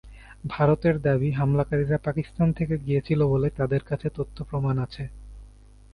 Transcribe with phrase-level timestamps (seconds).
[0.45, 5.03] ভারতের দাবি, হামলাকারীরা পাকিস্তান থেকে গিয়েছিল বলে তাদের কাছে তথ্য-প্রমাণ আছে।